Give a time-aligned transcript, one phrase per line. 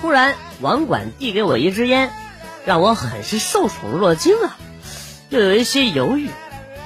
[0.00, 2.12] 忽然网管递给我一支烟，
[2.64, 4.56] 让我很是受宠若惊啊，
[5.30, 6.30] 又有一些犹豫，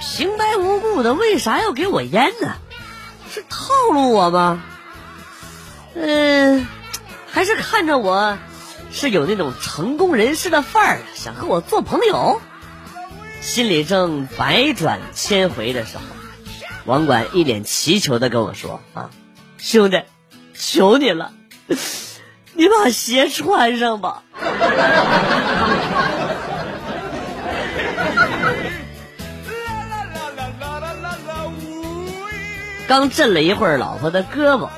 [0.00, 2.54] 平白无故的为啥要给我烟呢？
[3.30, 4.62] 是套路我吗？
[5.94, 6.66] 嗯，
[7.30, 8.38] 还是看着我
[8.92, 12.40] 是有那种成功人士的范儿，想和我做朋友？
[13.40, 16.02] 心里正百转千回的时候，
[16.84, 19.10] 网管一脸祈求的跟我说：“啊，
[19.58, 20.02] 兄弟。”
[20.62, 21.32] 求你了，
[22.60, 24.22] 你把鞋穿上吧。
[32.86, 34.68] 刚震了一会儿老婆的胳膊，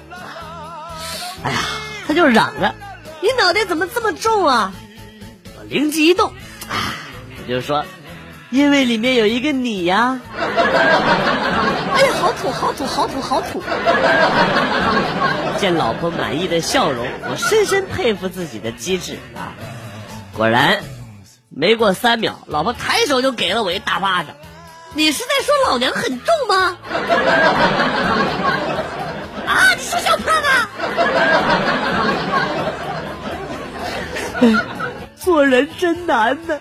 [1.43, 1.59] 哎呀，
[2.07, 2.73] 他就嚷着
[3.21, 4.73] ：“你脑袋怎么这么重啊？”
[5.59, 6.29] 我灵机一动，
[6.69, 6.95] 啊，
[7.43, 7.85] 我就说
[8.51, 10.21] ：“因为里面有一个你呀。”
[11.95, 13.63] 哎呀，好土，好土，好土，好土！
[15.59, 19.53] 见老婆满意的笑容，我深深佩服自己的机智啊！
[20.33, 20.79] 果然，
[21.49, 24.35] 没过三秒，老婆抬手就给了我一大巴掌。
[24.95, 26.77] 你是在说老娘很重吗？
[29.47, 29.75] 啊！
[29.77, 30.69] 你说小胖啊！
[35.17, 36.59] 做人真难呢。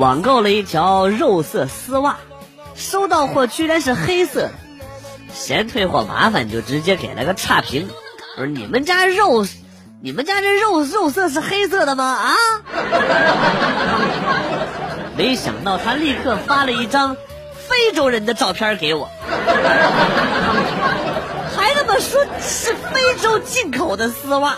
[0.00, 2.16] 网购了一条肉色丝袜，
[2.74, 4.52] 收到货居然是黑色的，
[5.30, 7.86] 嫌退货麻烦就直接给了个差评。
[8.34, 9.46] 不是你们家肉，
[10.00, 12.04] 你们家这肉肉色是黑色的吗？
[12.06, 12.34] 啊！
[15.18, 17.14] 没想到他立刻发了一张
[17.68, 19.06] 非洲人的照片给我，
[21.54, 24.56] 还他妈说是非洲进口的丝袜。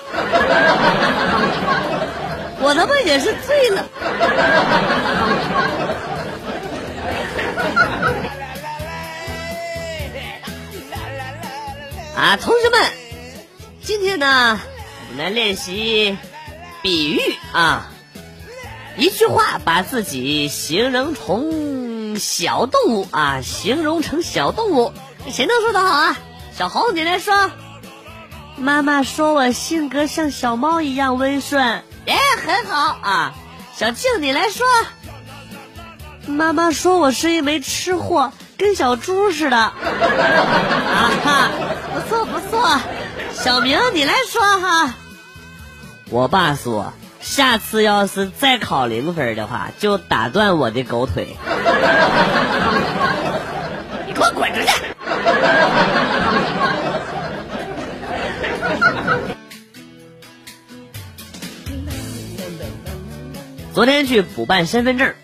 [2.64, 3.84] 我他妈也是醉了。
[12.16, 12.80] 啊，同学们，
[13.82, 14.60] 今天呢，
[15.10, 16.16] 我们来练习
[16.82, 17.20] 比喻
[17.52, 17.90] 啊，
[18.96, 24.92] 一句话把自己形容成小动物啊，形容成小动物，
[25.30, 26.16] 谁能说得好啊？
[26.56, 27.50] 小红，你来说。
[28.56, 31.82] 妈妈说我性格像小猫一样温顺。
[32.06, 33.34] 耶，很好啊，
[33.74, 34.66] 小静你来说。
[36.26, 39.56] 妈妈说我是一枚吃货，跟小猪似的。
[39.58, 39.72] 啊
[41.24, 41.50] 哈，
[41.94, 42.80] 不错不错。
[43.32, 44.94] 小明你来说哈。
[46.10, 51.36] 我爸说，下次要是再考零分的话，就打断我的狗腿。
[54.06, 54.84] 你给我滚出去！
[63.74, 65.14] 昨天去补办身份证，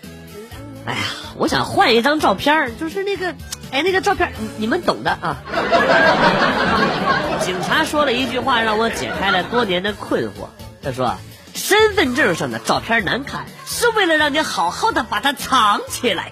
[0.85, 0.99] 哎呀，
[1.37, 3.35] 我想换一张照片就是那个，
[3.71, 5.37] 哎，那个照片你们懂的啊。
[7.41, 10.47] 警察说了一句话，让我解开了多年的困惑。
[10.81, 11.15] 他说，
[11.53, 16.31] 身份证上的照片难看，是为了让你好好的把它藏起来，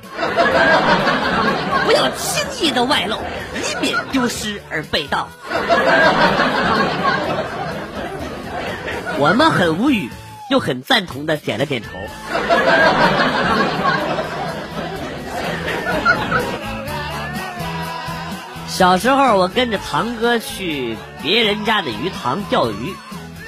[1.85, 3.17] 不要轻易的外露，
[3.53, 5.27] 以免丢失而被盗。
[9.19, 10.09] 我们很无语。
[10.49, 11.89] 又很赞同的点了点头。
[18.67, 22.95] 小时候，我跟着堂哥去别人家的鱼塘钓鱼，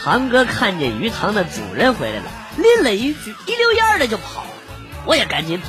[0.03, 2.23] 堂哥看见鱼塘的主人回来了，
[2.57, 4.43] 拎了一句一溜烟的就跑，
[5.05, 5.67] 我也赶紧跑，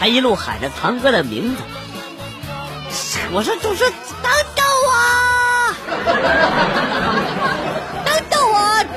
[0.00, 1.62] 还一路喊着堂哥的名字。
[3.32, 4.90] 我说：“就是等等我。”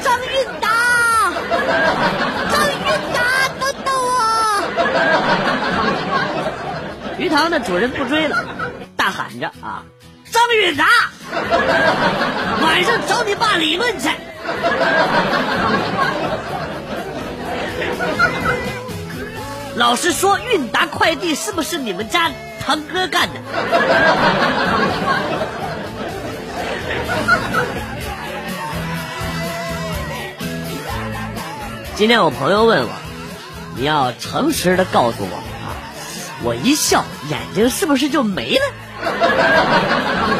[0.01, 0.67] 张韵达，
[3.59, 4.07] 等等我！
[7.29, 8.43] 堂的主人不追了，
[8.97, 9.83] 大喊着啊，
[10.31, 10.85] 张韵达，
[12.61, 14.09] 晚上找你爸理论去。
[19.75, 22.31] 老实说，韵达快递是不是你们家
[22.65, 23.39] 堂哥干的？
[31.95, 32.89] 今天我朋友问我，
[33.75, 35.58] 你要诚实的告诉我！
[36.43, 38.61] 我一笑，眼睛是不是就没了？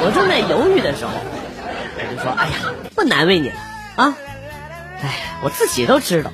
[0.01, 2.53] 我正在犹豫的时候，我就说：“哎呀，
[2.95, 3.55] 不难为你了
[3.95, 4.15] 啊！
[5.01, 6.31] 哎，我自己都知道，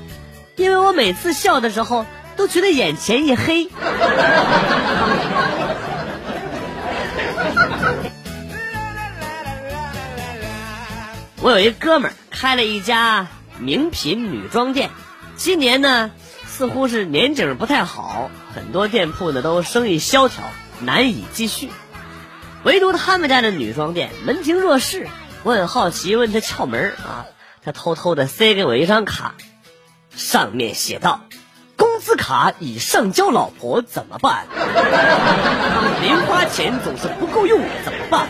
[0.56, 3.70] 因为我每次笑的时候都觉得眼前一黑。”
[11.42, 13.28] 我有一哥们儿开了一家
[13.60, 14.90] 名品女装店，
[15.36, 16.10] 今年呢
[16.58, 20.46] 似乎是年景不太好，很多店铺呢都生意萧条，
[20.80, 21.70] 难以继续。
[22.64, 25.10] 唯独他们家的女装店门庭若市，
[25.44, 27.26] 我很好奇，问他窍门啊，
[27.62, 29.34] 他偷偷的塞给我一张卡，
[30.16, 31.26] 上面写道。
[31.78, 34.46] 工资卡已上交老婆怎么办？
[36.02, 38.30] 零花钱总是不够用怎么办？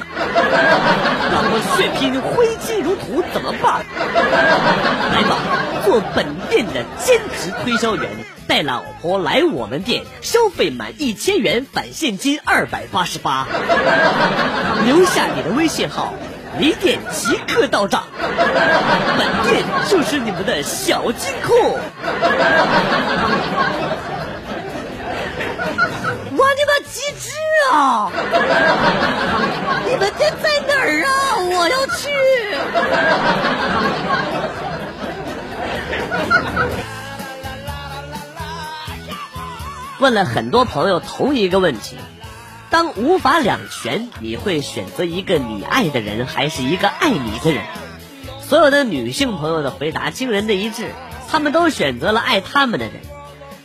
[1.32, 3.86] 老婆血拼挥金如土怎么办？
[5.14, 5.38] 来吧，
[5.86, 8.10] 做本店的兼职推销员，
[8.48, 13.48] 带老婆来我们店消费满一千元返现金二百八十八，
[14.88, 16.16] 留下你的微信号。
[16.58, 21.78] 离店即刻到账，本店就是你们的小金库。
[26.38, 27.30] 哇，你们机智
[27.72, 28.10] 啊！
[29.86, 31.38] 你们店在哪儿啊？
[31.42, 32.10] 我要去。
[40.06, 41.98] 问了很多朋友同一个问题。
[42.70, 47.64] 当无法两全，你会选择一个你爱的人，还是一个爱你的人？
[48.40, 50.92] 所有的女性朋友的回答惊人的一致，
[51.28, 52.98] 他们都选择了爱他们的人。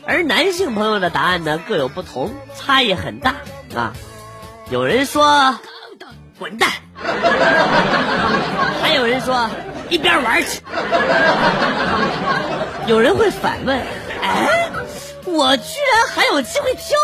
[0.06, 3.34] 而男性朋友的答案呢，各有不同，差异很大
[3.74, 3.92] 啊。
[4.70, 5.58] 有人说
[6.38, 6.70] 滚蛋，
[8.80, 9.50] 还有人说
[9.90, 10.62] 一边玩去。
[12.86, 13.78] 有人会反问，
[14.22, 14.69] 哎？
[15.32, 16.98] 我居然还有机会挑！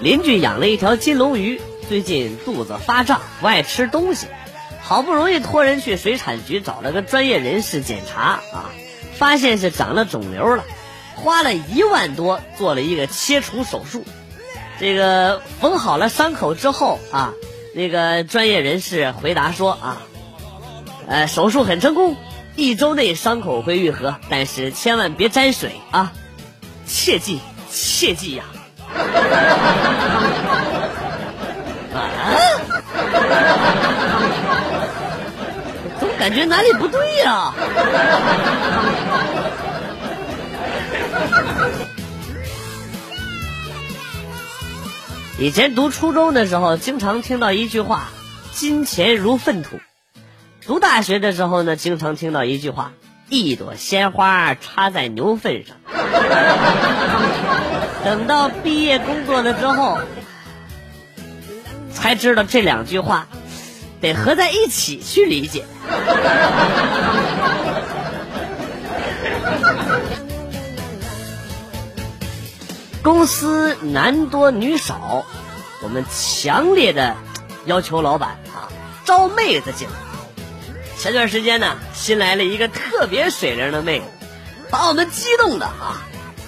[0.00, 4.28] 邻居养了一条金龙鱼，最近肚子发胀，不爱吃东西，
[4.80, 8.70] 好不容易托人去水产局找了个专业人士检查啊，
[9.16, 10.64] 发现是长了肿瘤了，
[11.16, 14.04] 花了一万多做了一个切除手术，
[14.78, 17.34] 这个缝好了伤口之后啊。
[17.78, 19.98] 那个专业人士回答说啊，
[21.06, 22.16] 呃，手术很成功，
[22.56, 26.12] 一周内伤口会愈合，但是千万别沾水啊，
[26.86, 27.38] 切记
[27.70, 28.42] 切记呀！
[31.94, 32.34] 啊，
[36.00, 37.54] 怎么感觉哪里不对呀？
[45.40, 48.08] 以前读初中的时候，经常听到一句话
[48.50, 49.78] ：“金钱如粪土。”
[50.66, 52.90] 读大学的时候呢，经常听到一句话
[53.30, 55.76] ：“一朵鲜花插在牛粪上。”
[58.04, 60.00] 等到毕业工作了之后，
[61.92, 63.28] 才知道这两句话
[64.00, 65.64] 得合在一起去理解。
[73.08, 75.24] 公司男多女少，
[75.80, 77.16] 我们强烈的
[77.64, 78.68] 要求老板啊
[79.06, 79.94] 招妹子进来。
[80.98, 84.04] 前段时间呢，新来了一个特别水灵的妹子，
[84.68, 86.04] 把我们激动的啊，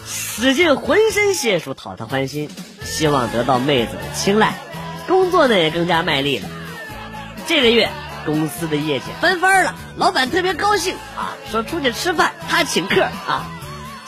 [0.07, 2.51] 使尽浑身解数讨她欢心，
[2.85, 4.53] 希望得到妹子的青睐，
[5.09, 6.49] 工作呢也更加卖力了。
[7.47, 7.89] 这个月
[8.27, 13.47] 公司的业绩翻番了，老板特别高兴啊，说出去吃饭他请客啊。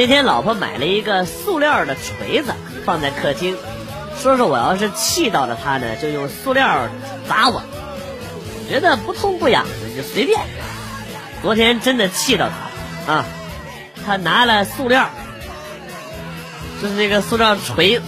[0.01, 2.55] 那天老婆买了一个塑料的锤子
[2.87, 3.59] 放在客厅，
[4.19, 6.89] 说是我要是气到了她呢，就用塑料
[7.29, 7.61] 砸我。
[8.67, 10.41] 觉得不痛不痒的就随便。
[11.43, 13.27] 昨天真的气到她啊，
[14.07, 15.11] 她拿了塑料，
[16.81, 18.01] 就是那个塑料锤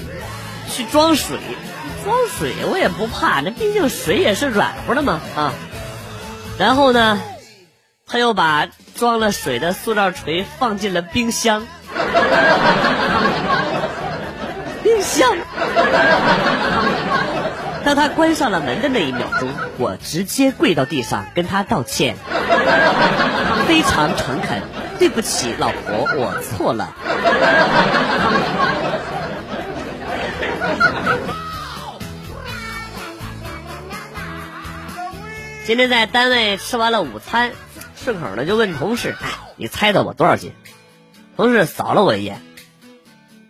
[0.71, 1.37] 去装水，
[2.05, 5.53] 装水我也不怕，那毕竟水也是软和的嘛啊。
[6.57, 7.21] 然后呢，
[8.07, 11.67] 他又把装了水的塑料锤放进了冰箱。
[14.83, 15.37] 冰箱，
[17.85, 22.17] 当他关上了门的那一秒钟，我直接跪到地上跟他道歉，
[23.67, 24.63] 非常诚恳，
[24.99, 26.95] 对不起，老婆，我错了。
[35.65, 37.53] 今天在单位吃完了午餐，
[37.95, 40.53] 顺口呢就问同事：“哎，你猜猜我多少斤？”
[41.43, 42.41] 同事扫了我一眼，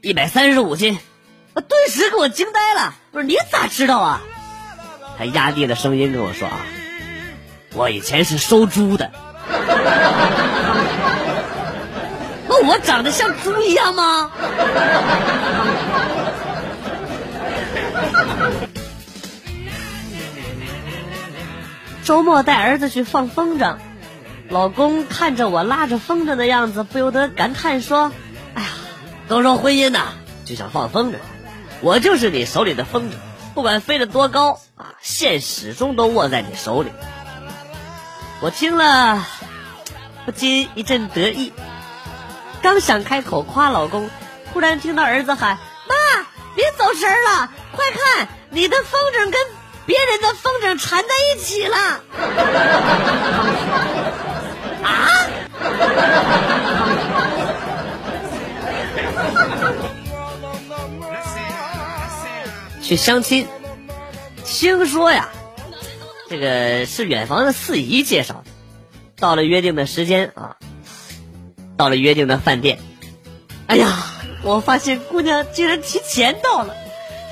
[0.00, 0.99] 一百三十五斤。
[1.52, 4.22] 我顿时给我惊呆了，不是你咋知道啊？
[5.18, 6.64] 他压低了声音跟我说啊，
[7.75, 9.12] 我以前是收猪的。
[12.49, 14.30] 那我长得像猪一样吗？
[22.04, 23.76] 周末带儿子去放风筝，
[24.52, 28.12] 老公看着我拉着风筝的样子，不由得感叹说
[28.54, 28.68] ：“哎呀，
[29.26, 30.09] 都说婚姻呐，
[30.44, 31.16] 就像放风筝。”
[31.80, 33.14] 我就是你手里的风筝，
[33.54, 36.90] 不管飞得多高啊，线始终都握在你手里。
[38.40, 39.26] 我听了，
[40.26, 41.54] 不禁一阵得意，
[42.61, 44.11] 刚想开口夸老公，
[44.52, 45.56] 突然听到儿子喊
[45.88, 45.94] ：“妈，
[46.54, 49.40] 别走神了，快看，你的风筝跟
[49.87, 52.02] 别人的风筝缠在一起了！”
[54.82, 55.08] 啊！
[62.82, 63.46] 去相亲，
[64.44, 65.30] 听说呀，
[66.28, 68.44] 这个是远房的四姨介绍的。
[69.16, 70.56] 到了约定的时间啊，
[71.76, 72.80] 到了约定的饭店，
[73.68, 74.04] 哎呀，
[74.42, 76.74] 我发现姑娘竟然提前到了，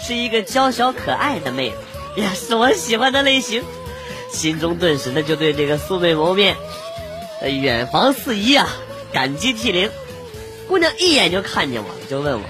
[0.00, 1.76] 是一个娇小可爱的妹子，
[2.22, 3.64] 呀，是我喜欢的类型，
[4.30, 6.56] 心中顿时呢就对这个素未谋面
[7.48, 8.66] 远房四姨啊
[9.12, 9.90] 感激涕零。
[10.68, 12.44] 姑娘一眼就看见我了，就问我：“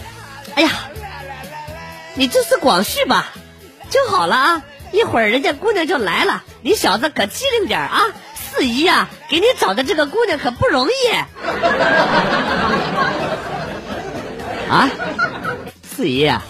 [0.57, 0.71] 哎呀。”
[2.17, 3.33] 你这是广旭吧？
[3.89, 4.63] 就好了啊！
[4.93, 8.03] 一会儿人家姑娘就来了，你小子可机灵点啊！
[8.35, 10.93] 四姨啊，给你找的这个姑娘可不容易。
[14.69, 14.91] 啊，
[15.89, 16.43] 四姨呀，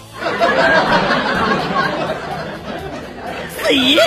[3.63, 3.99] 四姨。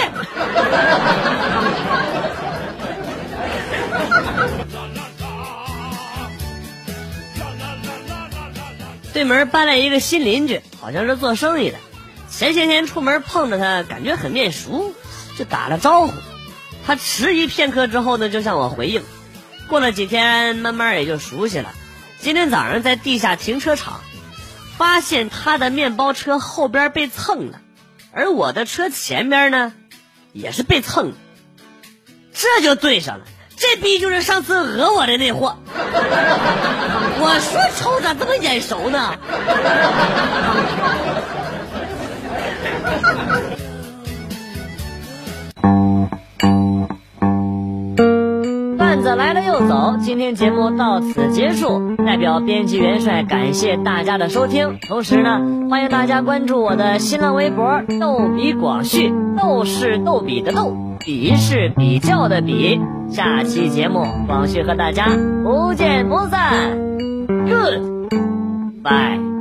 [9.15, 11.79] 对门搬来一个新邻居，好像是做生意的。
[12.29, 14.93] 前些天出门碰着他，感觉很面熟，
[15.39, 16.13] 就打了招呼。
[16.85, 19.05] 他迟疑片刻之后呢，就向我回应。
[19.69, 21.71] 过了几天，慢慢也就熟悉了。
[22.19, 24.01] 今天早上在地下停车场，
[24.77, 27.61] 发现他的面包车后边被蹭了，
[28.13, 29.73] 而我的车前边呢，
[30.33, 31.17] 也是被蹭的。
[32.33, 33.25] 这就对上了。
[33.57, 35.57] 这逼就是上次讹我的那货，
[37.17, 39.15] 我说瞅咋这么眼熟呢？
[48.77, 55.41] 段子来了又走，今天节目到此结束，代表编辑元帅感谢大家的收听，同时呢，
[55.71, 60.77] 欢迎大家关注我的新浪微博“逗比广旭”，逗是逗比的逗。
[61.05, 62.81] 比是比较的比，
[63.11, 65.07] 下期节目广旭和大家
[65.45, 66.79] 不见不散
[67.29, 69.34] ，Good，bye。